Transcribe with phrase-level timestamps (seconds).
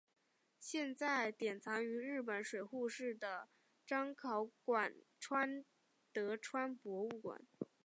[0.59, 3.49] 现在典藏于日本水户市的
[3.85, 4.95] 彰考馆
[6.11, 7.39] 德川博物馆。